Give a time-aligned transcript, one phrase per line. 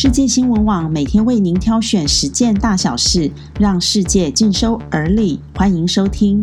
[0.00, 5.40] 世界新闻网每天为您挑选十件大小事，让世界尽收耳里。
[5.56, 6.40] 欢迎收听。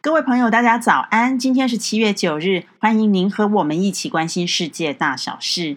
[0.00, 1.38] 各位朋友，大家早安！
[1.38, 5.76] 今天是七月九日，欢迎您和我们一起关心世界大小事。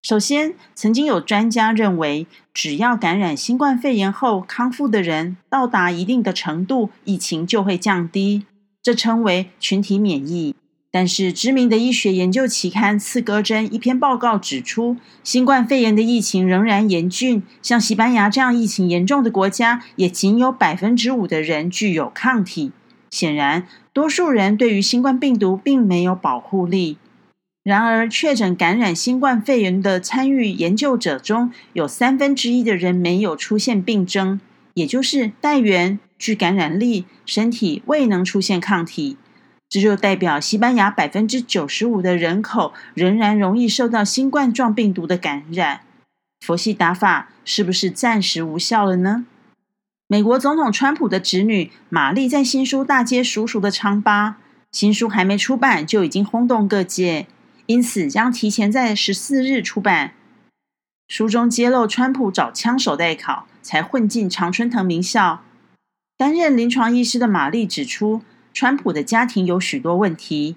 [0.00, 8.44] 首先，曾经有专家认为，只要感染新冠肺炎后康复的人到达一定的程度，疫情就会降低，
[8.80, 10.54] 这称为群体免疫。
[10.98, 17.40] 但是，知名的医学研究期刊《刺格针》一篇报告指出，新冠肺炎的疫情仍然严峻。
[17.62, 22.72] 像西班牙这样疫情严重的国家，也仅有百分之五的人具有抗体。
[23.12, 26.98] 显然，多数人对于新冠病毒并没有保护力。
[27.62, 34.40] 然而，确诊感染新冠肺炎的参与研究者中有三分之一的人没有出现病征，
[34.74, 39.16] 也就是带源具感染力，身体未能出现抗体。
[39.68, 45.82] 这就代表西班牙百分之九十五的人口仍然容易受到新冠状病毒的感染。
[46.40, 49.26] 佛系打法是不是暂时无效了呢？
[50.06, 54.36] 美国总统川普的侄女玛丽在新书大街叔叔的疮疤，
[54.72, 57.26] 新书还没出版就已经轰动各界，
[57.66, 60.14] 因此将提前在十四日出版。
[61.08, 65.42] 书中揭露川普找枪手代考，才混进常春藤名校。
[66.16, 68.22] 担任临床医师的玛丽指出。
[68.60, 70.56] 川普的家庭有许多问题，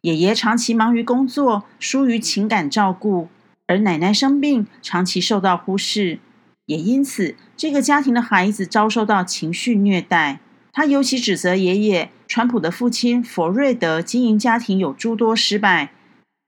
[0.00, 3.28] 爷爷长期忙于工作，疏于情感照顾，
[3.66, 6.18] 而奶奶生病，长期受到忽视，
[6.64, 10.40] 也因此这个家庭的孩子遭受到情绪虐待。
[10.72, 15.92] 他尤其指责爷爷川普的父亲佛瑞德经营家庭有诸多失败，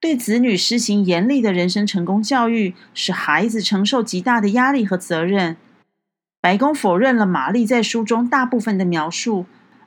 [0.00, 5.58] 对子女施行严厉的人生成功教育，使孩子承受极大的压力和责任。
[6.40, 9.44] 白宫否认了玛丽在书中大部分的描述。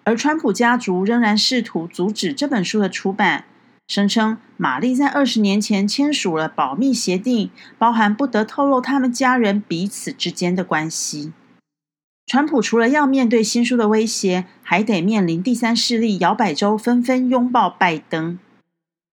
[0.08, 3.44] 而川普家族仍然试图阻止这本书的出版，
[3.90, 11.34] 声称玛丽在二十年前签署了保密协定，包含不得透露他们家人彼此之间的关系。
[12.26, 18.40] 川普除了要面对新书的威胁，还得面临第三势力摇摆州纷纷拥抱拜登。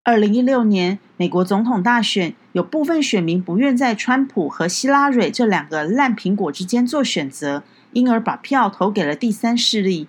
[0.05, 10.07] 二零一六年美国总统大选，有部分选民不愿在川普和希拉蕊这两个烂苹果之间做选择，因而把票投给了第三势力。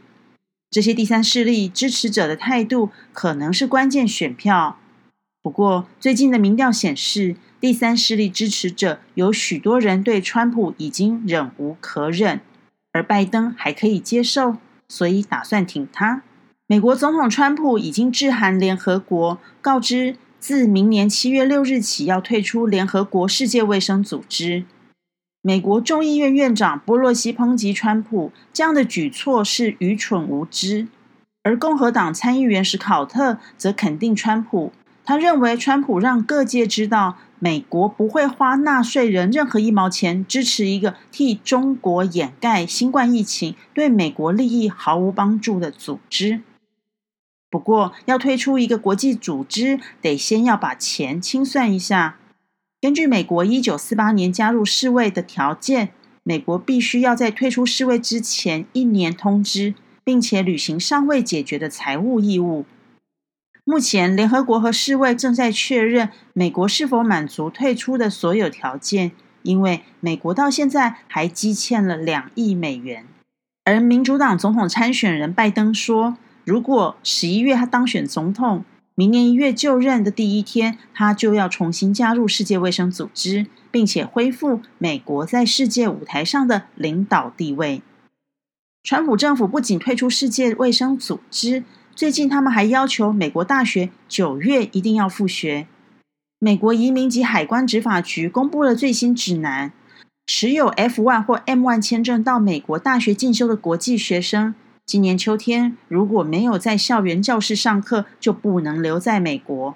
[0.76, 4.78] 这些第三势力支持者的态度可能是关键选票。
[5.42, 12.42] 不过，最近的民调显示，第三势力支持者有许多人对川普已经忍无可忍，
[12.92, 14.58] 而拜登还可以接受，
[14.90, 16.24] 所以打算挺他。
[16.68, 24.66] 美国总统川普已经致函联合国，告知自明年七月六日起要退出联合国世界卫生组织。
[25.48, 30.88] 美国众议院院长波洛西抨击川普这样的举措是愚蠢无知，
[31.44, 34.74] 而共和党参议员史考特则肯定川普。
[35.04, 46.42] 他认为川普让各界知道，美国不会花纳税人任何一毛钱支持一个替中国掩盖新冠疫情、对美国利益毫无帮助的组织。
[47.52, 52.18] 不过，要推出一个国际组织，得先要把钱清算一下。
[52.86, 55.90] 根据美国一九四八年加入世卫的条件，
[56.22, 59.74] 美国必须要在退出世卫之前一年通知，
[60.04, 62.68] 并且履行尚未解决的财务义务。
[63.64, 73.08] 目前，联合国和世卫正在确认美国是否满足退出的所有条件，因为美国到现在还积欠了两亿美元。
[73.64, 78.64] 而民主党总统参选人拜登说，如果十一月他当选总统，
[78.98, 87.82] 明年一月就任的第一天，他就要重新加入世界卫生组织，并且恢复美国在世界舞台上的领导地位。
[88.84, 95.68] 川普政府不仅退出世界卫生组织，最近他们还要求美国大学九月一定要复学。
[96.40, 99.74] 美国移民及海关执法局公布了最新指南：
[100.26, 104.56] 持有 F1 或 M1 签证到美国大学进修的国际学生。
[104.86, 109.76] 今年秋天，如果没有在校园教室上课，就不能留在美国。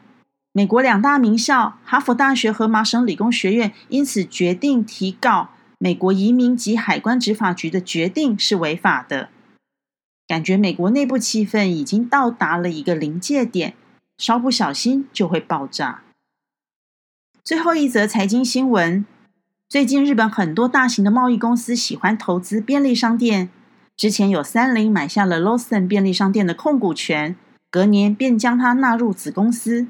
[0.51, 9.29] 美国两大名校哈佛大学和麻省理工学院因此决定提告美国移民及海关执法局的决定是违法的。
[10.27, 13.73] 感觉美国内部气氛已经到达了一个临界点，
[14.19, 16.03] 稍不小心就会爆炸。
[17.43, 19.03] 最后一则财经新闻：
[19.67, 23.49] 最近日本很多大型的贸易公司喜欢投资便利商店。
[23.99, 27.35] 之前有三菱买下了 Lawson 便利商店的控股权，
[27.69, 29.87] 隔年便将它纳入子公司，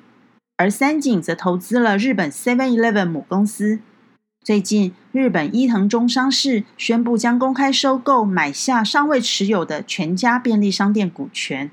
[0.57, 3.81] 而三井则投资了日本 Seven Eleven 母公司。
[4.43, 11.69] 最近，日本伊藤忠商事宣布将公开收购买下尚未持有的全家便利商店股权。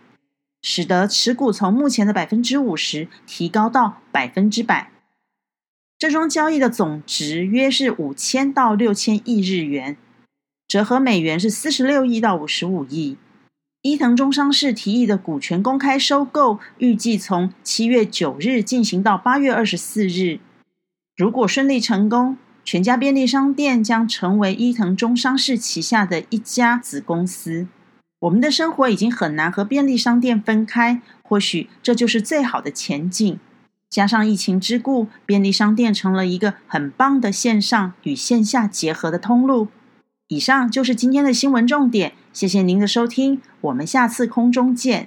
[0.60, 4.90] 使得持股从目前的百分之五十提高到百分之百。
[5.98, 9.96] 这桩交易的总值约是五千到六千亿日元，
[10.68, 13.16] 折合美元是四十六亿到五十五亿。
[13.82, 20.40] 伊藤忠商事提议的股权公开收购，预计从七月九日进行到八月二十四日。
[21.16, 27.68] 如果顺利成功，全家便利商店将成为伊藤忠商事旗下的一家子公司。
[28.18, 33.38] 我们的生活已经很难和便利商店分开，或许这就是最好的前景。
[33.88, 39.68] 加上疫情之故，便利商店成了一个很棒的线上与线下结合的通路。
[40.28, 45.06] 以上就是今天的新闻重点，谢谢您的收听，我们下次空中见。